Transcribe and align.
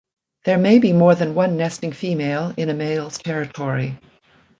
There 0.45 0.57
may 0.57 0.79
be 0.79 0.93
more 0.93 1.13
than 1.13 1.35
one 1.35 1.57
nesting 1.57 1.91
female 1.91 2.55
in 2.57 2.69
a 2.71 2.73
male's 2.73 3.19
territory. 3.19 3.99